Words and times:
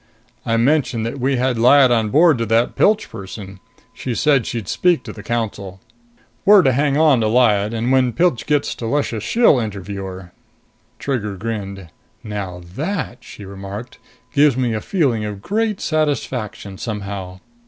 "I 0.47 0.57
mentioned 0.57 1.05
that 1.05 1.19
we 1.19 1.35
had 1.35 1.59
Lyad 1.59 1.91
on 1.91 2.09
board 2.09 2.39
to 2.39 2.45
that 2.47 2.75
Pilch 2.75 3.07
person. 3.07 3.59
She 3.93 4.15
said 4.15 4.47
she'd 4.47 4.67
speak 4.67 5.03
to 5.03 5.13
the 5.13 5.21
Council. 5.21 5.79
We're 6.43 6.63
to 6.63 6.71
hang 6.71 6.97
on 6.97 7.21
to 7.21 7.27
Lyad 7.27 7.71
and 7.71 7.91
when 7.91 8.11
Pilch 8.13 8.47
gets 8.47 8.73
to 8.73 8.87
Luscious 8.87 9.21
she'll 9.23 9.59
interview 9.59 10.03
her." 10.05 10.33
Trigger 10.97 11.35
grinned. 11.35 11.89
"Now 12.23 12.61
that," 12.73 13.19
she 13.23 13.45
remarked, 13.45 13.99
"gives 14.33 14.57
me 14.57 14.73
a 14.73 14.81
feeling 14.81 15.23
of 15.23 15.39
great 15.39 15.79
satisfaction, 15.79 16.79
somehow. 16.79 17.37